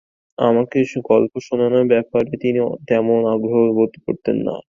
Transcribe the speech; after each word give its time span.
আমাকে 0.37 0.77
গল্প 1.09 1.33
শোনানোর 1.47 1.85
ব্যাপারে 1.87 2.33
তিনি 2.43 2.59
তেমন 2.89 3.19
আগ্রহ 3.33 3.61
বোধ 3.77 3.93
করতেন 4.05 4.37
না। 4.47 4.55